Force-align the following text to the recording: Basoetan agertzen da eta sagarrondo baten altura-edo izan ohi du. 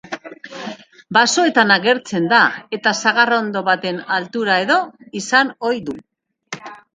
Basoetan 1.17 1.73
agertzen 1.75 2.25
da 2.31 2.39
eta 2.77 2.93
sagarrondo 3.03 3.63
baten 3.69 4.01
altura-edo 4.17 4.79
izan 5.21 5.53
ohi 5.71 5.85
du. 5.93 5.97